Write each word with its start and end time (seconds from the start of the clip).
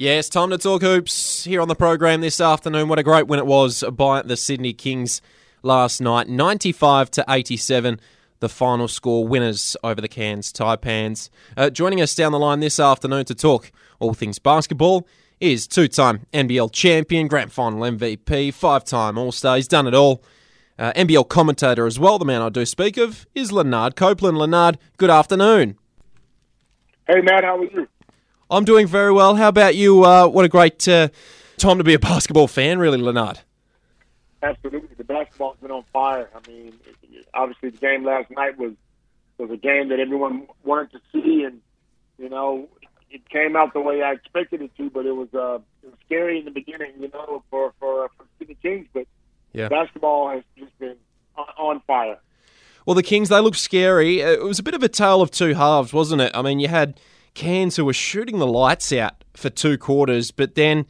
Yes, 0.00 0.30
time 0.30 0.48
to 0.48 0.56
talk 0.56 0.80
hoops 0.80 1.44
here 1.44 1.60
on 1.60 1.68
the 1.68 1.74
program 1.74 2.22
this 2.22 2.40
afternoon. 2.40 2.88
What 2.88 2.98
a 2.98 3.02
great 3.02 3.26
win 3.26 3.38
it 3.38 3.44
was 3.44 3.84
by 3.92 4.22
the 4.22 4.34
Sydney 4.34 4.72
Kings 4.72 5.20
last 5.62 6.00
night. 6.00 6.26
95 6.26 7.10
to 7.10 7.24
87, 7.28 8.00
the 8.38 8.48
final 8.48 8.88
score 8.88 9.28
winners 9.28 9.76
over 9.84 10.00
the 10.00 10.08
Cairns 10.08 10.54
Taipans. 10.54 11.28
Uh, 11.54 11.68
joining 11.68 12.00
us 12.00 12.14
down 12.14 12.32
the 12.32 12.38
line 12.38 12.60
this 12.60 12.80
afternoon 12.80 13.26
to 13.26 13.34
talk 13.34 13.70
all 13.98 14.14
things 14.14 14.38
basketball 14.38 15.06
is 15.38 15.66
two 15.66 15.86
time 15.86 16.24
NBL 16.32 16.72
champion, 16.72 17.28
grand 17.28 17.52
final 17.52 17.80
MVP, 17.80 18.54
five 18.54 18.84
time 18.84 19.18
All 19.18 19.32
Star. 19.32 19.56
He's 19.56 19.68
done 19.68 19.86
it 19.86 19.92
all. 19.92 20.24
Uh, 20.78 20.94
NBL 20.94 21.28
commentator 21.28 21.84
as 21.84 21.98
well, 21.98 22.18
the 22.18 22.24
man 22.24 22.40
I 22.40 22.48
do 22.48 22.64
speak 22.64 22.96
of, 22.96 23.26
is 23.34 23.52
Lanard 23.52 23.96
Copeland. 23.96 24.38
Lanard, 24.38 24.78
good 24.96 25.10
afternoon. 25.10 25.76
Hey, 27.06 27.20
Matt, 27.20 27.44
how 27.44 27.58
are 27.58 27.64
you? 27.64 27.86
I'm 28.50 28.64
doing 28.64 28.86
very 28.86 29.12
well. 29.12 29.36
How 29.36 29.48
about 29.48 29.76
you? 29.76 30.04
Uh, 30.04 30.26
what 30.26 30.44
a 30.44 30.48
great 30.48 30.86
uh, 30.88 31.08
time 31.56 31.78
to 31.78 31.84
be 31.84 31.94
a 31.94 31.98
basketball 31.98 32.48
fan, 32.48 32.78
really, 32.78 32.98
Lanard. 32.98 33.38
Absolutely, 34.42 34.88
the 34.96 35.04
basketball's 35.04 35.56
been 35.62 35.70
on 35.70 35.84
fire. 35.92 36.28
I 36.34 36.48
mean, 36.48 36.72
obviously, 37.32 37.70
the 37.70 37.78
game 37.78 38.04
last 38.04 38.30
night 38.30 38.58
was 38.58 38.72
was 39.38 39.50
a 39.50 39.56
game 39.56 39.88
that 39.88 40.00
everyone 40.00 40.46
wanted 40.64 40.92
to 40.92 41.00
see, 41.12 41.44
and 41.44 41.60
you 42.18 42.28
know, 42.28 42.68
it 43.10 43.28
came 43.28 43.54
out 43.54 43.72
the 43.72 43.80
way 43.80 44.02
I 44.02 44.12
expected 44.12 44.62
it 44.62 44.76
to. 44.78 44.90
But 44.90 45.06
it 45.06 45.12
was 45.12 45.28
uh, 45.32 45.58
it 45.82 45.86
was 45.86 45.98
scary 46.06 46.38
in 46.38 46.44
the 46.44 46.50
beginning, 46.50 46.92
you 46.98 47.10
know, 47.12 47.44
for 47.50 47.72
for, 47.78 48.04
uh, 48.04 48.08
for 48.16 48.24
Sydney 48.38 48.56
Kings. 48.62 48.88
But 48.92 49.06
yeah. 49.52 49.68
basketball 49.68 50.30
has 50.30 50.42
just 50.58 50.76
been 50.78 50.96
on 51.56 51.80
fire. 51.86 52.18
Well, 52.84 52.94
the 52.94 53.02
Kings 53.02 53.28
they 53.28 53.40
look 53.40 53.54
scary. 53.54 54.20
It 54.20 54.42
was 54.42 54.58
a 54.58 54.62
bit 54.62 54.74
of 54.74 54.82
a 54.82 54.88
tale 54.88 55.22
of 55.22 55.30
two 55.30 55.54
halves, 55.54 55.92
wasn't 55.92 56.22
it? 56.22 56.32
I 56.34 56.42
mean, 56.42 56.58
you 56.58 56.68
had 56.68 56.98
Cairns 57.34 57.76
who 57.76 57.84
were 57.84 57.92
shooting 57.92 58.38
the 58.38 58.46
lights 58.46 58.92
out 58.92 59.24
for 59.34 59.50
two 59.50 59.78
quarters, 59.78 60.30
but 60.30 60.54
then 60.54 60.86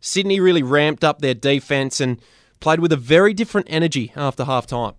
Sydney 0.00 0.40
really 0.40 0.62
ramped 0.62 1.04
up 1.04 1.20
their 1.20 1.34
defence 1.34 2.00
and 2.00 2.20
played 2.60 2.80
with 2.80 2.92
a 2.92 2.96
very 2.96 3.34
different 3.34 3.66
energy 3.70 4.12
after 4.16 4.44
half 4.44 4.66
time. 4.66 4.94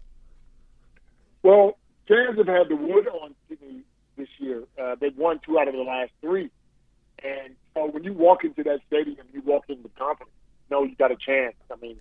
Well, 1.42 1.78
Cairns 2.08 2.38
have 2.38 2.48
had 2.48 2.70
the 2.70 2.76
wood 2.76 3.08
on 3.08 3.36
Sydney 3.50 3.82
this 4.18 4.30
year. 4.38 4.64
Uh, 4.82 4.96
they've 5.00 5.18
won 5.18 5.40
two 5.46 5.60
out 5.60 5.68
of 5.68 5.74
the 5.74 5.82
last 5.82 6.12
three. 6.22 6.50
And 7.24 7.56
so 7.74 7.88
when 7.88 8.04
you 8.04 8.14
walk 8.14 8.44
into 8.44 8.64
that 8.64 8.80
stadium, 8.88 9.26
you 9.34 9.42
walk 9.42 9.66
in 9.70 9.82
with 9.84 9.96
confidence. 9.96 10.32
You 10.70 10.78
know 10.78 10.84
you 10.84 10.96
got 10.96 11.12
a 11.12 11.16
chance. 11.16 11.56
I 11.72 11.76
mean, 11.82 11.98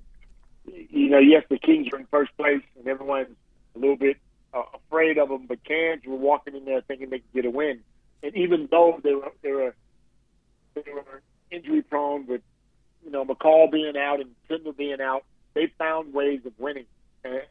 you 0.67 1.09
know, 1.09 1.19
yes, 1.19 1.45
the 1.49 1.59
Kings 1.59 1.89
are 1.93 1.99
in 1.99 2.07
first 2.07 2.37
place, 2.37 2.63
and 2.79 2.87
everyone's 2.87 3.37
a 3.75 3.79
little 3.79 3.97
bit 3.97 4.17
uh, 4.55 4.63
afraid 4.75 5.19
of 5.19 5.29
them, 5.29 5.47
but 5.47 5.65
Cairns 5.65 6.03
were 6.07 6.17
walking 6.17 6.55
in 6.55 6.65
there 6.65 6.81
thinking 6.83 7.11
they 7.11 7.19
could 7.19 7.33
get 7.35 7.45
a 7.45 7.51
win 7.51 7.81
and 8.23 8.37
even 8.37 8.69
though 8.71 9.01
they 9.03 9.15
were 9.15 9.33
they 9.43 9.53
were 9.53 9.75
they 10.75 10.83
were 10.93 11.23
injury 11.51 11.83
prone 11.83 12.27
with 12.27 12.41
you 13.05 13.11
know 13.11 13.25
McCall 13.25 13.71
being 13.71 13.97
out 13.97 14.21
and 14.21 14.31
Pinder 14.49 14.73
being 14.73 15.01
out, 15.01 15.25
they 15.55 15.73
found 15.79 16.15
ways 16.15 16.41
of 16.45 16.53
winning 16.59 16.87
and 17.25 17.43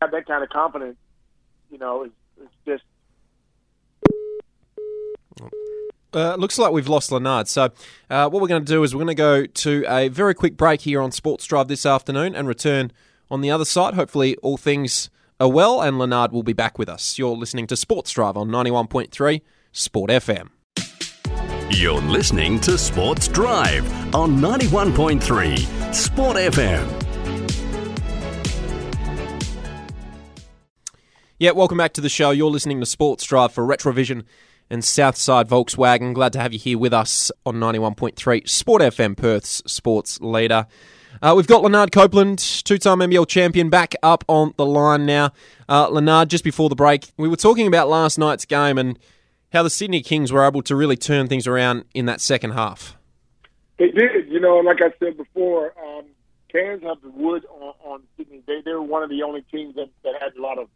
have 0.00 0.10
that 0.12 0.26
kind 0.26 0.42
of 0.42 0.50
confidence. 0.50 0.96
You 1.70 1.78
know, 1.78 2.04
is 2.04 2.10
just. 2.66 2.82
Uh, 6.14 6.34
looks 6.36 6.58
like 6.58 6.72
we've 6.72 6.88
lost 6.88 7.12
Leonard. 7.12 7.46
So, 7.48 7.70
uh, 8.08 8.30
what 8.30 8.40
we're 8.40 8.48
going 8.48 8.64
to 8.64 8.72
do 8.72 8.82
is 8.82 8.94
we're 8.94 9.04
going 9.04 9.08
to 9.08 9.14
go 9.14 9.44
to 9.44 9.84
a 9.86 10.08
very 10.08 10.34
quick 10.34 10.56
break 10.56 10.80
here 10.80 11.02
on 11.02 11.12
Sports 11.12 11.44
Drive 11.44 11.68
this 11.68 11.84
afternoon 11.84 12.34
and 12.34 12.48
return 12.48 12.90
on 13.30 13.42
the 13.42 13.50
other 13.50 13.66
side. 13.66 13.92
Hopefully, 13.92 14.34
all 14.36 14.56
things 14.56 15.10
are 15.40 15.48
well, 15.48 15.80
and 15.80 15.98
Leonard 15.98 16.32
will 16.32 16.42
be 16.42 16.52
back 16.52 16.78
with 16.78 16.88
us. 16.88 17.18
You're 17.18 17.36
listening 17.36 17.66
to 17.68 17.76
Sports 17.76 18.10
Drive 18.10 18.36
on 18.36 18.48
91.3 18.48 19.40
Sport 19.72 20.10
FM. 20.10 20.48
You're 21.70 22.00
listening 22.00 22.58
to 22.60 22.76
Sports 22.76 23.28
Drive 23.28 23.86
on 24.14 24.38
91.3 24.38 25.94
Sport 25.94 26.36
FM. 26.38 27.04
Yeah, 31.38 31.52
welcome 31.52 31.78
back 31.78 31.92
to 31.92 32.00
the 32.00 32.08
show. 32.08 32.32
You're 32.32 32.50
listening 32.50 32.80
to 32.80 32.86
Sports 32.86 33.24
Drive 33.24 33.52
for 33.52 33.64
Retrovision 33.64 34.24
and 34.68 34.84
Southside 34.84 35.48
Volkswagen. 35.48 36.14
Glad 36.14 36.32
to 36.32 36.40
have 36.40 36.52
you 36.52 36.58
here 36.58 36.78
with 36.78 36.92
us 36.92 37.30
on 37.46 37.56
91.3 37.56 38.48
Sport 38.48 38.82
FM, 38.82 39.16
Perth's 39.16 39.62
sports 39.70 40.20
leader. 40.20 40.66
Uh, 41.20 41.34
we've 41.36 41.46
got 41.46 41.62
Leonard 41.62 41.90
Copeland, 41.90 42.38
two 42.38 42.78
time 42.78 42.98
NBL 42.98 43.26
champion, 43.26 43.70
back 43.70 43.94
up 44.02 44.24
on 44.28 44.54
the 44.56 44.64
line 44.64 45.04
now. 45.04 45.32
Uh, 45.68 45.88
Leonard, 45.88 46.30
just 46.30 46.44
before 46.44 46.68
the 46.68 46.76
break, 46.76 47.10
we 47.16 47.28
were 47.28 47.36
talking 47.36 47.66
about 47.66 47.88
last 47.88 48.18
night's 48.18 48.44
game 48.44 48.78
and 48.78 48.98
how 49.52 49.62
the 49.62 49.70
Sydney 49.70 50.00
Kings 50.00 50.30
were 50.30 50.46
able 50.46 50.62
to 50.62 50.76
really 50.76 50.96
turn 50.96 51.26
things 51.26 51.46
around 51.46 51.84
in 51.92 52.06
that 52.06 52.20
second 52.20 52.52
half. 52.52 52.96
They 53.78 53.90
did. 53.90 54.28
You 54.28 54.40
know, 54.40 54.58
like 54.58 54.80
I 54.80 54.92
said 54.98 55.16
before, 55.16 55.72
um, 55.82 56.04
Cairns 56.50 56.82
have 56.84 57.00
the 57.02 57.10
wood 57.10 57.44
on, 57.50 57.74
on 57.84 58.02
Sydney. 58.16 58.42
They 58.46 58.60
they 58.64 58.72
were 58.72 58.82
one 58.82 59.02
of 59.02 59.10
the 59.10 59.22
only 59.22 59.42
teams 59.50 59.74
that, 59.74 59.88
that 60.04 60.14
had 60.20 60.36
a 60.36 60.40
lot 60.40 60.58
of 60.58 60.68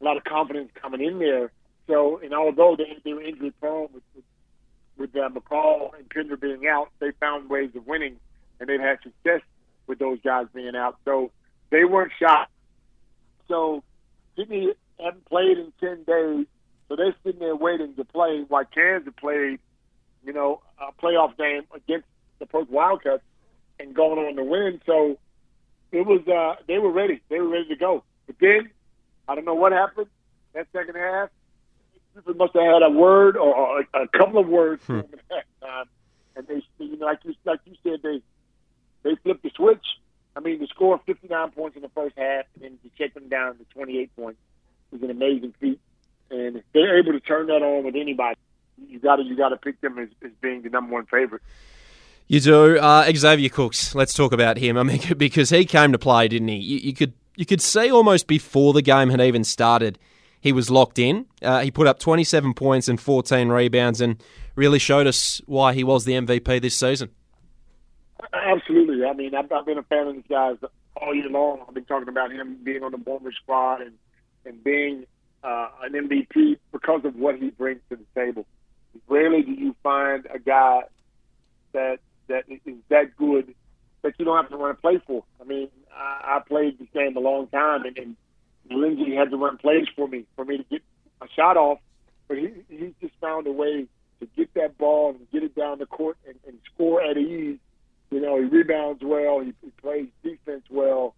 a 0.00 0.04
lot 0.04 0.16
of 0.16 0.24
confidence 0.24 0.70
coming 0.74 1.02
in 1.02 1.18
there. 1.20 1.52
So, 1.86 2.18
and 2.22 2.34
although 2.34 2.76
they, 2.76 2.96
they 3.04 3.12
were 3.12 3.22
injury 3.22 3.52
prone 3.60 3.88
with 3.94 4.02
with, 4.14 4.24
with 4.96 5.16
uh, 5.16 5.28
McCall 5.28 5.96
and 5.96 6.08
Pinder 6.10 6.36
being 6.36 6.66
out, 6.66 6.90
they 6.98 7.12
found 7.20 7.48
ways 7.48 7.70
of 7.76 7.86
winning, 7.86 8.16
and 8.58 8.68
they've 8.68 8.80
had 8.80 8.98
success 9.02 9.42
with 9.88 9.98
those 9.98 10.18
guys 10.22 10.46
being 10.54 10.76
out. 10.76 10.98
So 11.04 11.30
they 11.70 11.84
weren't 11.84 12.12
shot. 12.20 12.50
So 13.48 13.82
Sydney 14.36 14.74
hadn't 15.00 15.24
played 15.24 15.58
in 15.58 15.72
10 15.80 16.04
days, 16.04 16.46
so 16.88 16.96
they're 16.96 17.14
sitting 17.24 17.40
there 17.40 17.56
waiting 17.56 17.94
to 17.94 18.04
play 18.04 18.44
while 18.46 18.64
Kansas 18.64 19.12
played, 19.18 19.58
you 20.24 20.32
know, 20.32 20.60
a 20.78 20.92
playoff 21.02 21.36
game 21.36 21.62
against 21.74 22.06
the 22.38 22.46
Perth 22.46 22.68
Wildcats 22.68 23.22
and 23.80 23.94
going 23.94 24.18
on 24.18 24.36
to 24.36 24.44
win. 24.44 24.80
So 24.86 25.18
it 25.92 26.06
was, 26.06 26.26
uh, 26.28 26.62
they 26.66 26.78
were 26.78 26.92
ready. 26.92 27.20
They 27.28 27.40
were 27.40 27.48
ready 27.48 27.68
to 27.68 27.76
go. 27.76 28.04
But 28.26 28.36
then, 28.40 28.70
I 29.26 29.34
don't 29.34 29.44
know 29.44 29.54
what 29.54 29.72
happened 29.72 30.08
that 30.54 30.66
second 30.72 30.96
half. 30.96 31.30
Must 32.26 32.54
have 32.54 32.62
had 32.62 32.82
a 32.82 32.90
word 32.90 33.36
or 33.36 33.80
a, 33.80 34.02
a 34.02 34.08
couple 34.08 34.40
of 34.40 34.48
words 34.48 34.82
hmm. 34.84 34.98
at 34.98 35.10
that 35.28 35.44
time. 35.62 35.86
And 36.34 36.46
they, 36.48 36.62
you 36.84 36.96
know, 36.96 37.06
like 37.06 37.20
you, 37.24 37.34
like 37.44 37.60
you 37.64 37.74
said, 37.84 38.00
they 38.02 38.22
they 39.08 39.16
flipped 39.22 39.42
the 39.42 39.50
switch. 39.56 39.84
I 40.36 40.40
mean, 40.40 40.60
to 40.60 40.66
score 40.66 41.00
59 41.06 41.50
points 41.52 41.76
in 41.76 41.82
the 41.82 41.88
first 41.88 42.16
half 42.16 42.44
and 42.54 42.62
then 42.62 42.78
to 42.82 42.90
check 42.96 43.14
them 43.14 43.28
down 43.28 43.56
to 43.56 43.64
28 43.74 44.14
points 44.14 44.38
was 44.90 45.02
an 45.02 45.10
amazing 45.10 45.54
feat. 45.58 45.80
And 46.30 46.56
if 46.56 46.64
they're 46.72 46.98
able 46.98 47.12
to 47.12 47.20
turn 47.20 47.46
that 47.46 47.62
on 47.62 47.84
with 47.84 47.96
anybody, 47.96 48.38
you 48.86 48.98
got 48.98 49.16
to 49.16 49.24
you 49.24 49.36
got 49.36 49.48
to 49.48 49.56
pick 49.56 49.80
them 49.80 49.98
as, 49.98 50.08
as 50.22 50.30
being 50.40 50.62
the 50.62 50.68
number 50.68 50.92
one 50.92 51.06
favorite. 51.06 51.42
You 52.28 52.40
do, 52.40 52.78
uh, 52.78 53.10
Xavier 53.10 53.48
Cooks. 53.48 53.94
Let's 53.94 54.12
talk 54.12 54.32
about 54.32 54.58
him. 54.58 54.76
I 54.76 54.82
mean, 54.82 55.00
because 55.16 55.50
he 55.50 55.64
came 55.64 55.92
to 55.92 55.98
play, 55.98 56.28
didn't 56.28 56.48
he? 56.48 56.56
You, 56.56 56.78
you 56.78 56.92
could 56.92 57.14
you 57.36 57.46
could 57.46 57.62
see 57.62 57.90
almost 57.90 58.26
before 58.26 58.72
the 58.72 58.82
game 58.82 59.08
had 59.08 59.20
even 59.20 59.44
started, 59.44 59.98
he 60.40 60.52
was 60.52 60.70
locked 60.70 60.98
in. 60.98 61.26
Uh, 61.42 61.60
he 61.60 61.70
put 61.70 61.86
up 61.86 61.98
27 61.98 62.52
points 62.54 62.88
and 62.88 63.00
14 63.00 63.48
rebounds, 63.48 64.00
and 64.00 64.22
really 64.54 64.78
showed 64.78 65.06
us 65.06 65.40
why 65.46 65.72
he 65.72 65.82
was 65.82 66.04
the 66.04 66.12
MVP 66.12 66.60
this 66.60 66.76
season. 66.76 67.10
Absolutely. 68.32 68.87
I 69.06 69.12
mean, 69.12 69.34
I've, 69.34 69.50
I've 69.52 69.66
been 69.66 69.78
a 69.78 69.82
fan 69.82 70.06
of 70.06 70.14
these 70.14 70.24
guys 70.28 70.56
all 70.96 71.14
year 71.14 71.28
long. 71.28 71.60
I've 71.66 71.74
been 71.74 71.84
talking 71.84 72.08
about 72.08 72.32
him 72.32 72.58
being 72.62 72.82
on 72.82 72.92
the 72.92 72.98
Bomber 72.98 73.32
squad 73.32 73.82
and 73.82 73.92
and 74.44 74.62
being 74.62 75.04
uh, 75.42 75.68
an 75.82 75.92
MVP 75.92 76.58
because 76.72 77.04
of 77.04 77.16
what 77.16 77.36
he 77.36 77.50
brings 77.50 77.80
to 77.90 77.96
the 77.96 78.20
table. 78.20 78.46
Rarely 79.08 79.42
do 79.42 79.52
you 79.52 79.74
find 79.82 80.26
a 80.32 80.38
guy 80.38 80.82
that 81.72 81.98
that 82.28 82.44
is 82.48 82.60
that 82.88 83.16
good 83.16 83.54
that 84.02 84.14
you 84.18 84.24
don't 84.24 84.36
have 84.36 84.50
to 84.50 84.56
run 84.56 84.70
a 84.70 84.74
play 84.74 85.00
for. 85.06 85.24
I 85.40 85.44
mean, 85.44 85.68
I, 85.94 86.36
I 86.36 86.40
played 86.46 86.78
this 86.78 86.88
game 86.94 87.16
a 87.16 87.20
long 87.20 87.48
time, 87.48 87.84
and, 87.84 87.98
and 87.98 88.16
Lindsay 88.70 89.14
had 89.14 89.30
to 89.30 89.36
run 89.36 89.58
plays 89.58 89.86
for 89.96 90.08
me 90.08 90.24
for 90.36 90.44
me 90.44 90.58
to 90.58 90.64
get 90.64 90.82
a 91.20 91.26
shot 91.34 91.56
off, 91.56 91.78
but 92.26 92.38
he 92.38 92.50
he 92.68 92.94
just 93.00 93.14
found 93.20 93.46
a 93.46 93.52
way 93.52 93.86
to 94.20 94.26
get 94.36 94.52
that 94.54 94.78
ball 94.78 95.10
and 95.10 95.30
get 95.30 95.42
it 95.42 95.54
down 95.54 95.78
the 95.78 95.86
court 95.86 96.16
and, 96.26 96.36
and 96.46 96.58
score 96.74 97.02
at 97.02 97.16
ease 97.16 97.58
you 98.10 98.20
know, 98.20 98.38
he 98.38 98.44
rebounds 98.44 99.02
well. 99.02 99.40
He, 99.40 99.52
he 99.62 99.70
plays 99.82 100.08
defense 100.22 100.64
well. 100.70 101.14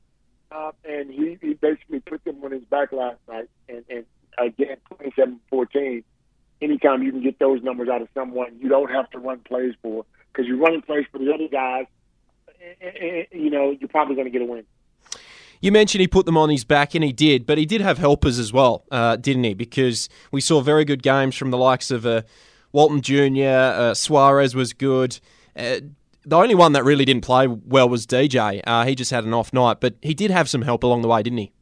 Uh, 0.51 0.73
and 0.85 1.11
he, 1.11 1.39
he 1.41 1.55
basically 1.55 2.01
put 2.01 2.25
them 2.25 2.43
on 2.43 2.51
his 2.51 2.65
back 2.65 2.93
last 2.93 3.19
night. 3.29 3.49
And, 3.69 3.85
and 3.89 4.05
again, 4.39 4.77
27-14. 5.53 6.03
Anytime 6.63 7.03
you 7.03 7.13
can 7.13 7.23
get 7.23 7.39
those 7.39 7.63
numbers 7.63 7.89
out 7.89 8.03
of 8.03 8.09
someone, 8.13 8.57
you 8.61 8.69
don't 8.69 8.91
have 8.91 9.09
to 9.11 9.19
run 9.19 9.39
plays 9.41 9.75
for 9.81 10.05
because 10.33 10.47
you're 10.47 10.59
running 10.59 10.83
plays 10.83 11.07
for 11.11 11.19
the 11.19 11.33
other 11.33 11.49
guys. 11.49 11.87
You 13.33 13.49
know, 13.51 13.71
you're 13.71 13.89
probably 13.89 14.15
going 14.15 14.27
to 14.27 14.31
get 14.31 14.43
a 14.43 14.45
win. 14.45 14.65
You 15.63 15.73
mentioned 15.73 16.01
he 16.01 16.09
put 16.09 16.27
them 16.27 16.37
on 16.37 16.49
his 16.49 16.65
back, 16.65 16.95
and 16.95 17.05
he 17.05 17.13
did, 17.13 17.47
but 17.47 17.59
he 17.59 17.67
did 17.67 17.81
have 17.83 17.99
helpers 17.99 18.39
as 18.39 18.53
well, 18.53 18.85
uh, 18.91 19.17
didn't 19.17 19.45
he? 19.45 19.55
Because 19.55 20.09
we 20.31 20.41
saw 20.41 20.61
very 20.63 20.85
good 20.85 21.03
games 21.03 21.37
from 21.37 21.51
the 21.51 21.59
likes 21.59 21.91
of 21.91 22.07
uh, 22.07 22.23
Walton 22.73 23.03
Jr., 23.03 23.45
uh, 23.45 23.95
Suarez 23.95 24.55
was 24.55 24.73
good. 24.73 25.21
The 26.25 26.37
only 26.37 26.55
one 26.55 26.73
that 26.73 26.85
really 26.85 27.05
didn't 27.05 27.25
play 27.25 27.47
well 27.47 27.89
was 27.89 28.07
DJ. 28.07 28.63
Uh, 28.67 28.85
he 28.85 28.95
just 28.95 29.11
had 29.11 29.25
an 29.25 29.33
off 29.33 29.53
night, 29.53 29.79
but 29.81 29.95
he 30.03 30.13
did 30.13 30.31
have 30.31 30.49
some 30.49 30.63
help 30.63 30.83
along 30.83 31.03
the 31.03 31.09
way, 31.09 31.23
didn't 31.23 31.39
he? 31.39 31.53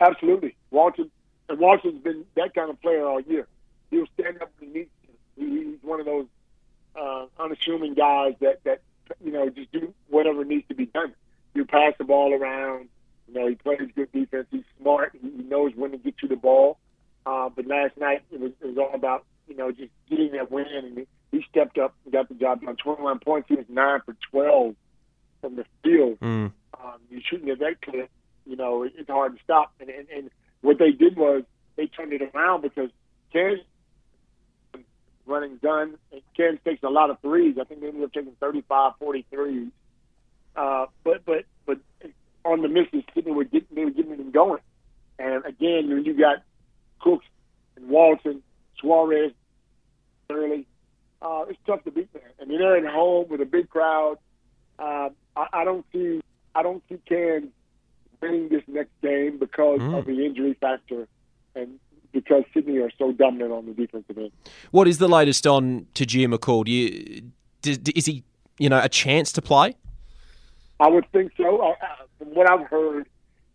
Absolutely. 0.00 0.54
Walton, 0.70 1.10
and 1.48 1.58
Walton's 1.58 2.02
been 2.02 2.24
that 2.36 2.54
kind 2.54 2.70
of 2.70 2.80
player 2.80 3.04
all 3.04 3.20
year. 3.20 3.46
He'll 3.90 4.06
stand 4.18 4.40
up 4.42 4.50
he 4.60 4.66
needs. 4.66 4.90
He's 5.36 5.76
one 5.82 5.98
of 6.00 6.06
those 6.06 6.26
uh, 6.94 7.26
unassuming 7.38 7.94
guys 7.94 8.34
that 8.40 8.62
that 8.64 8.80
you 9.24 9.32
know 9.32 9.48
just 9.50 9.72
do 9.72 9.92
whatever 10.08 10.44
needs 10.44 10.66
to 10.68 10.74
be 10.74 10.86
done. 10.86 11.12
You 11.54 11.64
pass 11.64 11.94
the 11.98 12.04
ball 12.04 12.32
around. 12.32 12.88
You 13.28 13.34
know, 13.34 13.48
he 13.48 13.54
plays 13.54 13.80
good 13.94 14.12
defense. 14.12 14.46
He's 14.50 14.64
smart. 14.80 15.16
He, 15.20 15.30
he 15.30 15.42
knows 15.42 15.72
when 15.74 15.92
to 15.92 15.98
get 15.98 16.14
you 16.22 16.28
the 16.28 16.36
ball. 16.36 16.78
Uh, 17.26 17.48
but 17.48 17.66
last 17.66 17.96
night 17.96 18.22
it 18.30 18.38
was, 18.38 18.52
it 18.60 18.66
was 18.66 18.78
all 18.78 18.94
about 18.94 19.24
you 19.48 19.56
know 19.56 19.72
just 19.72 19.90
getting 20.08 20.32
that 20.32 20.50
win, 20.50 20.66
and 20.66 21.06
he, 21.36 21.44
stepped 21.50 21.78
up 21.78 21.94
and 22.04 22.12
got 22.12 22.28
the 22.28 22.34
job 22.34 22.62
done. 22.62 22.76
21 22.76 23.18
points. 23.20 23.48
He 23.48 23.56
was 23.56 23.66
nine 23.68 24.00
for 24.04 24.16
12 24.30 24.74
from 25.40 25.56
the 25.56 25.64
field. 25.82 26.18
Mm. 26.20 26.52
Um, 26.82 27.00
you're 27.10 27.20
shooting 27.28 27.50
at 27.50 27.58
that 27.60 27.80
clip. 27.82 28.10
You 28.46 28.56
know, 28.56 28.82
it, 28.82 28.92
it's 28.96 29.08
hard 29.08 29.36
to 29.36 29.42
stop. 29.42 29.72
And, 29.80 29.88
and 29.88 30.08
and 30.08 30.30
what 30.60 30.78
they 30.78 30.90
did 30.90 31.16
was 31.16 31.44
they 31.76 31.86
turned 31.86 32.12
it 32.12 32.22
around 32.22 32.62
because 32.62 32.90
Kansas 33.32 33.64
running 35.26 35.56
done. 35.56 35.96
And 36.12 36.22
Cairns 36.36 36.60
takes 36.64 36.82
a 36.82 36.88
lot 36.88 37.10
of 37.10 37.20
threes. 37.20 37.56
I 37.60 37.64
think 37.64 37.80
they 37.80 37.88
ended 37.88 38.04
up 38.04 38.12
taking 38.12 38.36
35, 38.40 38.92
40 38.98 39.26
threes. 39.30 39.68
Uh, 40.56 40.86
but 41.02 41.24
but 41.24 41.44
but 41.66 41.78
on 42.44 42.62
the 42.62 42.68
misses, 42.68 43.02
they 43.14 43.30
were 43.30 43.44
getting 43.44 43.74
they 43.74 43.84
were 43.84 43.90
getting 43.90 44.16
them 44.16 44.30
going. 44.30 44.60
And 45.18 45.44
again, 45.44 45.88
when 45.88 46.04
you 46.04 46.14
got 46.14 46.42
Cooks 47.00 47.26
and 47.76 47.88
Walton, 47.88 48.42
Suarez, 48.80 49.32
uh, 51.24 51.44
it's 51.48 51.58
tough 51.66 51.82
to 51.84 51.90
beat 51.90 52.12
them. 52.12 52.22
And 52.38 52.50
they're 52.50 52.76
at 52.76 52.92
home 52.92 53.26
with 53.28 53.40
a 53.40 53.46
big 53.46 53.68
crowd. 53.70 54.18
Uh, 54.78 55.08
I, 55.36 55.46
I 55.52 55.64
don't 55.64 55.84
see 55.92 56.20
I 56.54 56.62
don't 56.62 56.82
see 56.88 56.98
Cairns 57.08 57.48
winning 58.20 58.48
this 58.48 58.62
next 58.68 58.92
game 59.02 59.38
because 59.38 59.80
Mm. 59.80 59.98
of 59.98 60.04
the 60.06 60.24
injury 60.24 60.54
factor 60.60 61.08
and 61.56 61.80
because 62.12 62.44
Sydney 62.54 62.78
are 62.78 62.90
so 62.96 63.10
dominant 63.12 63.50
on 63.52 63.66
the 63.66 63.72
defensive 63.72 64.16
end. 64.16 64.30
What 64.70 64.86
is 64.86 64.98
the 64.98 65.08
latest 65.08 65.46
on 65.48 65.86
Tahjere 65.94 66.32
McCall? 66.32 66.64
Do 66.64 66.70
you, 66.70 67.22
is 67.96 68.06
he, 68.06 68.22
you 68.58 68.68
know, 68.68 68.80
a 68.80 68.88
chance 68.88 69.32
to 69.32 69.42
play? 69.42 69.74
I 70.78 70.88
would 70.88 71.10
think 71.10 71.32
so. 71.36 71.58
Uh, 71.60 71.74
from 72.18 72.28
what 72.28 72.48
I've 72.48 72.66
heard, 72.68 73.06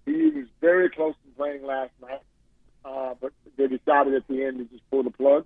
he 0.06 0.30
was 0.32 0.46
very 0.60 0.90
close 0.90 1.14
to 1.26 1.32
playing 1.38 1.66
last 1.66 1.92
night, 2.02 2.20
uh, 2.84 3.14
but 3.22 3.32
they 3.56 3.68
decided 3.68 4.14
at 4.14 4.28
the 4.28 4.44
end 4.44 4.58
to 4.58 4.66
just 4.66 4.84
pull 4.92 5.04
the 5.04 5.12
plug. 5.12 5.46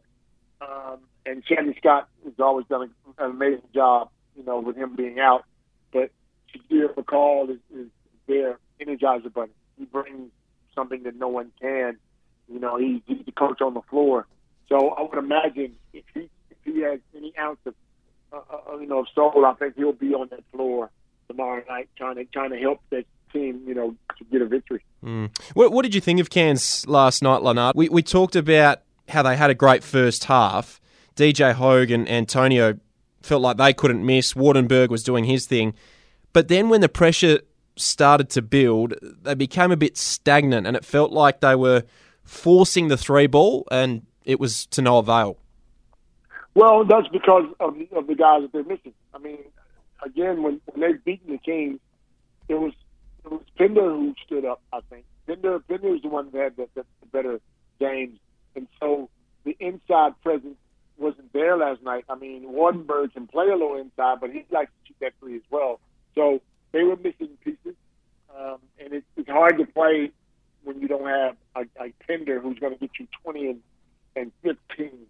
Um, 0.62 0.98
and 1.26 1.44
Shannon 1.46 1.76
Scott 1.78 2.10
has 2.24 2.34
always 2.40 2.66
done 2.68 2.92
an 3.18 3.32
amazing 3.32 3.62
job, 3.74 4.10
you 4.36 4.44
know, 4.44 4.60
with 4.60 4.76
him 4.76 4.96
being 4.96 5.20
out. 5.20 5.46
But 5.92 6.12
Tahjere 6.54 6.94
McCall 6.94 7.50
is, 7.50 7.60
is 7.76 7.88
their 8.28 8.58
energizer. 8.82 9.32
He 9.78 9.86
brings 9.86 10.32
something 10.76 11.04
that 11.04 11.16
no 11.16 11.28
one 11.28 11.52
can. 11.62 11.98
You 12.52 12.60
know, 12.60 12.78
he's, 12.78 13.02
he's 13.06 13.26
the 13.26 13.32
coach 13.32 13.62
on 13.62 13.74
the 13.74 13.82
floor. 13.82 14.28
So 14.70 14.90
I 14.90 15.02
would 15.02 15.18
imagine 15.18 15.76
if 15.94 16.04
he 16.14 16.30
if 16.50 16.58
he 16.64 16.82
has 16.82 17.00
any 17.16 17.34
ounce 17.38 17.60
of 17.66 17.76
uh, 18.32 18.40
uh, 18.72 18.78
you 18.78 18.88
know 18.88 19.00
of 19.00 19.08
soul, 19.14 19.46
I 19.46 19.54
think 19.54 19.76
he'll 19.76 19.94
be 19.94 20.14
on 20.14 20.30
that 20.30 20.44
floor 20.52 20.90
tomorrow 21.28 21.64
night 21.70 21.90
trying 21.98 22.16
to 22.16 22.26
trying 22.26 22.52
to 22.52 22.58
help 22.58 22.82
that 22.90 23.06
team, 23.32 23.64
you 23.68 23.74
know, 23.74 23.96
to 24.18 24.24
get 24.32 24.42
a 24.42 24.46
victory. 24.46 24.84
What, 25.54 25.72
what 25.72 25.82
did 25.82 25.94
you 25.94 26.02
think 26.02 26.20
of 26.20 26.30
Cairns 26.30 26.88
last 26.88 27.22
night, 27.22 27.42
Leonard? 27.42 27.76
We, 27.76 27.90
we 27.90 28.02
talked 28.02 28.36
about 28.36 28.82
how 29.10 29.22
they 29.24 29.36
had 29.36 29.50
a 29.50 29.56
great 29.56 29.84
first 29.84 30.26
half. 30.26 30.80
DJ 31.16 31.54
Hogg 31.54 31.92
and 31.92 32.10
Antonio 32.10 32.78
felt 33.22 33.42
like 33.42 33.58
they 33.58 33.74
couldn't 33.74 34.06
miss. 34.06 34.34
Waardenburg 34.34 34.90
was 34.90 35.04
doing 35.04 35.26
his 35.26 35.46
thing. 35.46 35.74
But 36.34 36.48
then 36.48 36.70
when 36.70 36.82
the 36.82 36.90
pressure 36.90 37.40
started 37.76 38.30
to 38.32 38.42
build, 38.42 38.94
they 39.02 39.36
became 39.36 39.72
a 39.72 39.78
bit 39.78 39.98
stagnant 39.98 40.68
and 40.68 40.76
it 40.76 40.86
felt 40.86 41.12
like 41.12 41.42
they 41.42 41.56
were 41.56 41.84
forcing 42.24 42.88
the 42.88 42.98
three 42.98 43.28
ball 43.28 43.68
and 43.72 44.06
it 44.26 44.40
was 44.40 44.66
to 44.68 44.82
no 44.82 44.98
avail. 44.98 45.38
Well, 46.56 46.86
that's 46.86 47.08
because 47.08 47.46
of 47.60 47.76
of 47.92 48.08
the 48.08 48.16
guys 48.16 48.42
that 48.44 48.52
they're 48.54 48.64
missing. 48.64 48.94
I 49.14 49.18
mean, 49.18 49.40
again, 50.06 50.44
when 50.44 50.62
when 50.66 50.82
they've 50.82 51.04
beaten 51.04 51.32
the 51.32 51.40
Kings, 51.40 51.80
it 52.48 52.56
was 52.56 52.74
it 53.26 53.32
was 53.32 53.42
Pinder 53.58 53.90
who 53.90 54.14
stood 54.26 54.46
up. 54.46 54.62
I 54.72 54.82
think 54.90 55.06
Pinder 55.26 55.60
Pinder 55.60 55.90
was 55.90 56.02
the 56.04 56.10
one 56.10 56.30
that 56.32 56.42
had 56.42 56.56
the, 56.56 56.68
the, 56.76 56.86
the 57.02 57.08
better 57.08 57.40
games, 57.80 58.20
and 58.56 58.68
so 58.80 59.10
the 59.46 59.58
inside 59.60 60.14
presence 60.22 60.58
wasn't 61.04 61.32
there 61.34 61.58
last 61.58 61.84
night. 61.84 62.06
I 62.10 62.16
mean, 62.16 62.46
Waardenburg 62.48 63.14
can 63.14 63.28
play 63.28 63.48
a 63.50 63.56
little 63.56 63.78
inside, 63.78 64.20
but 64.22 64.32
he 64.32 64.46
likes 64.50 64.72
to 64.72 64.88
shoot 64.88 64.98
that 65.02 65.14
three 65.20 65.36
as 65.36 65.48
well. 65.50 65.80
So 66.16 66.42
they 66.72 66.84
were 66.84 66.96
missing 66.96 67.38
pieces, 67.44 67.76
um, 68.36 68.58
and 68.80 68.94
it's, 68.94 69.06
it's 69.18 69.30
hard 69.30 69.58
to 69.60 69.66
play 69.66 70.12
when 70.64 70.80
you 70.82 70.88
don't 70.88 71.08
have 71.08 71.36
a, 71.56 71.62
a 71.84 71.94
Pinder 72.08 72.40
who's 72.40 72.58
going 72.58 72.74
to 72.74 72.80
get 72.80 72.92
you 73.00 73.08
twenty 73.22 73.50
and 73.50 73.60
and 74.16 74.32
fifteen 74.42 75.08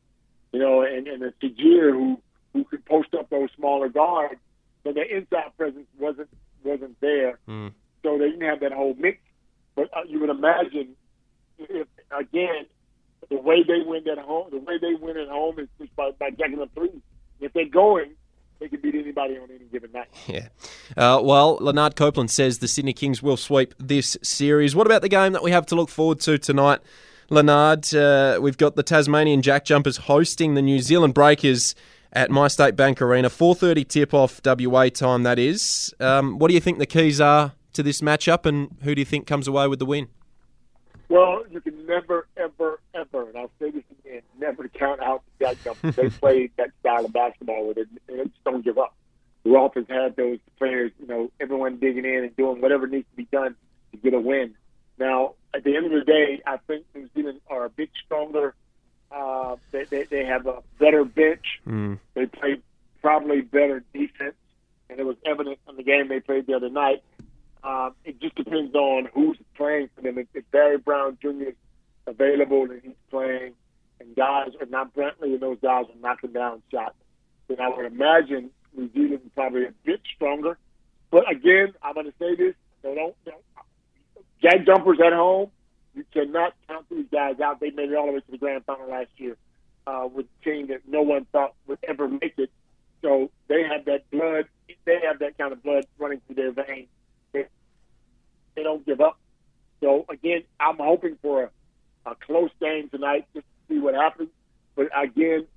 you 0.53 0.59
know, 0.59 0.83
and, 0.83 1.07
and 1.07 1.23
a 1.23 1.31
Tahjere 1.31 1.91
who 1.91 2.21
who 2.53 2.63
could 2.63 2.85
post 2.85 3.13
up 3.15 3.29
those 3.31 3.49
smaller 3.57 3.89
guards, 3.89 4.39
but 4.83 4.93
their 4.93 5.03
inside 5.05 5.51
presence 5.57 5.87
wasn't 5.99 6.29
wasn't 6.63 6.99
there. 7.01 7.39
Mm. 7.49 7.73
So 8.03 8.17
they 8.17 8.29
didn't 8.29 8.47
have 8.47 8.61
that 8.61 8.71
whole 8.71 8.95
mix. 8.97 9.17
But 9.75 9.89
uh, 9.91 10.03
you 10.07 10.19
would 10.19 10.29
imagine, 10.29 10.95
if 11.57 11.87
again, 12.11 12.67
the 13.29 13.37
way 13.37 13.63
they 13.63 13.81
win 13.85 14.07
at 14.07 14.17
home, 14.17 14.49
the 14.51 14.59
way 14.59 14.77
they 14.79 14.93
win 14.95 15.17
at 15.17 15.27
home 15.27 15.59
is 15.59 15.67
just 15.79 15.95
by, 15.95 16.11
by 16.11 16.29
jacking 16.31 16.61
up 16.61 16.69
threes. 16.73 16.91
If 17.39 17.53
they're 17.53 17.67
going, 17.67 18.11
they 18.59 18.69
can 18.69 18.79
beat 18.81 18.95
anybody 18.95 19.37
on 19.37 19.49
any 19.49 19.65
given 19.71 19.91
night. 19.91 20.07
Yeah. 20.27 20.47
Uh, 20.95 21.19
well, 21.21 21.57
Leonard 21.59 21.95
Copeland 21.95 22.31
says 22.31 22.59
the 22.59 22.67
Sydney 22.67 22.93
Kings 22.93 23.21
will 23.21 23.37
sweep 23.37 23.73
this 23.77 24.17
series. 24.23 24.75
What 24.75 24.87
about 24.87 25.01
the 25.01 25.09
game 25.09 25.33
that 25.33 25.43
we 25.43 25.51
have 25.51 25.65
to 25.67 25.75
look 25.75 25.89
forward 25.89 26.19
to 26.21 26.37
tonight? 26.37 26.79
Leonard, 27.29 27.93
uh, 27.93 28.39
we've 28.41 28.57
got 28.57 28.75
the 28.75 28.83
Tasmanian 28.83 29.41
Jack 29.41 29.65
Jumpers 29.65 29.97
hosting 29.97 30.53
the 30.53 30.61
New 30.61 30.79
Zealand 30.79 31.13
Breakers 31.13 31.75
at 32.13 32.29
My 32.29 32.47
State 32.47 32.75
Bank 32.75 33.01
Arena. 33.01 33.29
4.30 33.29 33.87
tip-off 33.87 34.41
WA 34.45 34.89
time, 34.89 35.23
that 35.23 35.39
is. 35.39 35.93
Um, 35.99 36.37
what 36.37 36.47
do 36.47 36.53
you 36.53 36.59
think 36.59 36.77
the 36.77 36.85
keys 36.85 37.19
are 37.19 37.53
to 37.73 37.83
this 37.83 38.01
matchup 38.01 38.45
and 38.45 38.75
who 38.83 38.93
do 38.95 39.01
you 39.01 39.05
think 39.05 39.25
comes 39.27 39.47
away 39.47 39.67
with 39.67 39.79
the 39.79 39.85
win? 39.85 40.07
Well, 41.13 41.43
you 41.47 41.61
can 41.61 41.85
never, 41.85 42.25
ever, 42.35 42.79
ever, 42.95 43.29
and 43.29 43.37
I'll 43.37 43.51
say 43.59 43.69
this 43.69 43.83
again, 43.99 44.23
never 44.39 44.67
count 44.67 44.99
out 44.99 45.21
the 45.37 45.45
Jack 45.45 45.63
Jumpers. 45.63 45.95
they 45.95 46.09
played 46.19 46.49
that 46.57 46.71
style 46.79 47.05
of 47.05 47.13
basketball 47.13 47.67
with 47.67 47.77
it, 47.77 47.87
and 48.07 48.17
they 48.17 48.23
just 48.23 48.43
don't 48.43 48.65
give 48.65 48.79
up. 48.79 48.95
Roth 49.45 49.75
has 49.75 49.85
had 49.87 50.15
those 50.15 50.39
players, 50.57 50.91
you 50.99 51.05
know, 51.05 51.29
everyone 51.39 51.77
digging 51.77 52.03
in 52.03 52.23
and 52.23 52.35
doing 52.35 52.61
whatever 52.61 52.87
needs 52.87 53.05
to 53.11 53.15
be 53.15 53.27
done 53.31 53.55
to 53.91 53.97
get 53.97 54.15
a 54.15 54.19
win. 54.19 54.55
Now, 54.97 55.35
at 55.53 55.63
the 55.63 55.75
end 55.75 55.85
of 55.85 55.91
the 55.91 56.01
day, 56.01 56.41
I 56.47 56.57
think 56.65 56.85
New 56.95 57.07
Zealand 57.13 57.41
are 57.47 57.65
a 57.65 57.69
bit 57.69 57.91
stronger. 58.03 58.55
Uh, 59.11 59.57
they, 59.69 59.83
they, 59.83 60.03
they 60.05 60.25
have 60.25 60.47
a 60.47 60.63
better 60.79 61.05
bench. 61.05 61.61
Mm. 61.67 61.99
They 62.15 62.25
play 62.25 62.59
probably 63.03 63.41
better 63.41 63.83
defense, 63.93 64.33
and 64.89 64.99
it 64.99 65.05
was 65.05 65.17
evident 65.27 65.59
in 65.69 65.75
the 65.75 65.83
game 65.83 66.07
they 66.07 66.21
played 66.21 66.47
the 66.47 66.55
other 66.55 66.71
night. 66.71 67.03
Um, 67.63 67.93
it 68.03 68.19
just 68.19 68.35
depends 68.35 68.75
on 68.75 69.07
who's 69.13 69.37
playing 69.55 69.89
for 69.95 70.01
them. 70.01 70.17
If, 70.17 70.27
if 70.33 70.49
Barry 70.51 70.77
Brown 70.77 71.17
Jr. 71.21 71.49
is 71.49 71.55
available 72.05 72.63
and 72.63 72.81
he's 72.81 72.93
playing, 73.09 73.53
and 73.99 74.15
guys 74.15 74.49
are 74.59 74.65
not 74.65 74.93
Brantley 74.93 75.33
and 75.33 75.39
those 75.39 75.59
guys 75.61 75.85
are 75.85 75.99
knocking 76.01 76.33
down 76.33 76.61
shots, 76.71 76.95
then 77.47 77.61
I 77.61 77.69
would 77.69 77.85
imagine 77.85 78.49
New 78.75 78.91
Zealand 78.91 79.21
is 79.25 79.31
probably 79.33 79.65
a 79.65 79.73
bit 79.85 80.01
stronger. 80.15 80.57
But 81.09 81.29
again, 81.31 81.73
I'm 81.81 81.93
going 81.93 82.07
to 82.07 82.13
say 82.19 82.35
this: 82.35 82.55
they 82.81 82.95
don't, 82.95 83.15
don't 83.25 83.43
Jack 84.41 84.65
jumpers 84.65 84.99
at 85.05 85.13
home. 85.13 85.51
You 85.95 86.03
cannot 86.11 86.53
count 86.67 86.85
these 86.89 87.05
guys 87.11 87.39
out. 87.39 87.59
They 87.59 87.69
made 87.69 87.91
it 87.91 87.95
all 87.95 88.07
the 88.07 88.13
way 88.13 88.19
to 88.19 88.31
the 88.31 88.37
grand 88.37 88.65
final 88.65 88.89
last 88.89 89.11
year 89.17 89.37
uh, 89.87 90.07
with 90.11 90.25
a 90.25 90.43
team 90.43 90.67
that 90.67 90.81
no 90.87 91.01
one 91.01 91.25
thought 91.31 91.53
would 91.67 91.79
ever 91.87 92.09
make 92.09 92.33
it. 92.37 92.51
So 93.01 93.29
they 93.47 93.63
have 93.63 93.85
that 93.85 94.09
blood. 94.11 94.45
They 94.85 94.99
have 95.07 95.19
that 95.19 95.37
kind 95.37 95.53
of 95.53 95.63
blood 95.63 95.85
running 95.97 96.21
through 96.25 96.35
their 96.35 96.51
veins. 96.51 96.87
They, 98.55 98.63
don't 98.63 98.85
give 98.85 99.01
up. 99.01 99.17
So 99.81 100.05
again, 100.09 100.43
I'm 100.59 100.77
hoping 100.77 101.17
for 101.21 101.43
a, 102.05 102.11
a 102.11 102.15
close 102.15 102.51
game 102.61 102.89
tonight 102.89 103.27
just 103.33 103.45
to 103.45 103.73
see 103.73 103.79
what 103.79 103.95
happens. 103.95 104.29
But 104.75 104.89
again, 104.97 105.47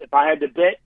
if 0.00 0.12
I 0.12 0.28
had 0.28 0.40
to 0.40 0.48
bet, 0.48 0.80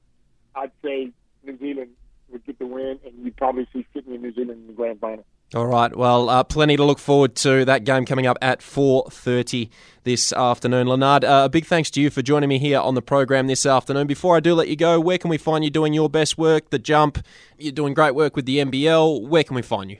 I'd 0.54 0.72
say 0.82 1.10
New 1.44 1.58
Zealand 1.58 1.90
would 2.30 2.44
get 2.44 2.58
the 2.58 2.66
win, 2.66 2.98
and 3.04 3.24
you'd 3.24 3.36
probably 3.36 3.66
see 3.72 3.86
Sydney 3.94 4.14
and 4.14 4.22
New 4.22 4.34
Zealand 4.34 4.60
in 4.62 4.66
the 4.66 4.72
grand 4.72 5.00
final. 5.00 5.24
All 5.54 5.66
right. 5.66 5.94
Well, 5.96 6.28
uh, 6.28 6.44
plenty 6.44 6.76
to 6.76 6.84
look 6.84 6.98
forward 6.98 7.34
to. 7.36 7.64
That 7.64 7.84
game 7.84 8.04
coming 8.04 8.26
up 8.26 8.36
at 8.42 8.60
4.30 8.60 9.70
this 10.04 10.30
afternoon. 10.30 10.86
Leonard, 10.86 11.24
uh, 11.24 11.44
a 11.46 11.48
big 11.48 11.64
thanks 11.64 11.90
to 11.92 12.02
you 12.02 12.10
for 12.10 12.20
joining 12.20 12.50
me 12.50 12.58
here 12.58 12.78
on 12.78 12.94
the 12.94 13.00
program 13.00 13.46
this 13.46 13.64
afternoon. 13.64 14.06
Before 14.06 14.36
I 14.36 14.40
do 14.40 14.54
let 14.54 14.68
you 14.68 14.76
go, 14.76 15.00
where 15.00 15.16
can 15.16 15.30
we 15.30 15.38
find 15.38 15.64
you 15.64 15.70
doing 15.70 15.94
your 15.94 16.10
best 16.10 16.36
work? 16.36 16.68
The 16.68 16.78
Jump. 16.78 17.24
You're 17.56 17.72
doing 17.72 17.94
great 17.94 18.14
work 18.14 18.36
with 18.36 18.44
the 18.44 18.58
NBL. 18.58 19.26
Where 19.26 19.42
can 19.42 19.56
we 19.56 19.62
find 19.62 19.90
you? 19.90 19.98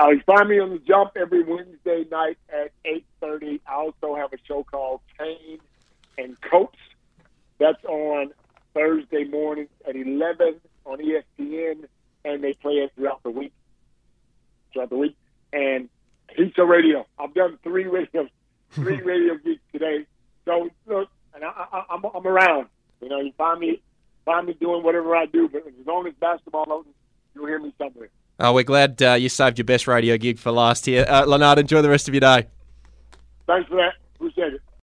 Uh, 0.00 0.10
you 0.10 0.22
find 0.24 0.48
me 0.48 0.58
on 0.58 0.70
the 0.70 0.78
jump 0.78 1.12
every 1.16 1.42
Wednesday 1.42 2.06
night 2.10 2.38
at 2.48 2.72
8.30. 3.22 3.60
I 3.66 3.74
also 3.74 4.14
have 4.16 4.32
a 4.32 4.38
show 4.48 4.64
called 4.64 5.00
Kane 5.18 5.58
and 6.16 6.40
Coates. 6.40 6.78
That's 7.58 7.84
on 7.84 8.32
Thursday 8.72 9.24
morning 9.24 9.68
at 9.86 9.96
11 9.96 10.60
on 10.86 10.98
ESPN, 10.98 11.84
and 12.24 12.42
they 12.42 12.54
play 12.54 12.74
it 12.74 12.92
throughout 12.96 13.22
the 13.22 13.30
week. 13.30 13.52
Throughout 14.72 14.88
the 14.88 14.96
week. 14.96 15.16
And 15.52 15.90
Pizza 16.34 16.64
Radio. 16.64 17.06
I've 17.18 17.34
done 17.34 17.58
three 17.62 17.84
radio, 17.84 18.26
three 18.70 19.00
radio 19.02 19.34
gigs 19.36 19.60
today. 19.70 20.06
So, 20.46 20.70
look, 20.86 21.10
and 21.34 21.44
I, 21.44 21.66
I, 21.72 21.84
I'm, 21.90 22.04
I'm 22.04 22.26
around. 22.26 22.68
You 23.02 23.10
know, 23.10 23.20
you 23.20 23.32
find 23.36 23.60
me 23.60 23.82
find 24.24 24.46
me 24.46 24.54
doing 24.54 24.82
whatever 24.82 25.14
I 25.14 25.26
do. 25.26 25.48
But 25.48 25.66
as 25.66 25.86
long 25.86 26.06
as 26.06 26.14
basketball, 26.20 26.79
Oh, 28.42 28.54
we're 28.54 28.64
glad 28.64 29.02
uh, 29.02 29.12
you 29.12 29.28
saved 29.28 29.58
your 29.58 29.66
best 29.66 29.86
radio 29.86 30.16
gig 30.16 30.38
for 30.38 30.50
last 30.50 30.86
here. 30.86 31.04
Uh, 31.06 31.26
Leonard, 31.26 31.58
enjoy 31.58 31.82
the 31.82 31.90
rest 31.90 32.08
of 32.08 32.14
your 32.14 32.20
day. 32.20 32.46
Thanks 33.46 33.68
for 33.68 33.76
that. 33.76 33.99